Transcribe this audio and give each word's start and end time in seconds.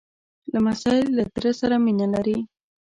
لمسی 0.51 0.97
له 1.15 1.23
تره 1.35 1.51
سره 1.59 1.75
مینه 1.85 2.07
لري. 2.13 2.37